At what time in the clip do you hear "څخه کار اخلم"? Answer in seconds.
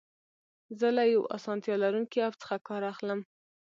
2.41-3.19